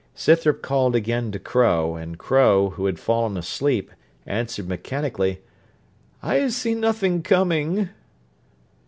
Scythrop 0.15 0.63
called 0.63 0.95
again 0.95 1.31
to 1.31 1.37
Crow; 1.37 1.95
and 1.95 2.17
Crow, 2.17 2.71
who 2.71 2.87
had 2.87 2.97
fallen 2.97 3.37
asleep, 3.37 3.91
answered 4.25 4.67
mechanically, 4.67 5.41
'I 6.23 6.47
see 6.47 6.73
nothing 6.73 7.21
coming.' 7.21 7.87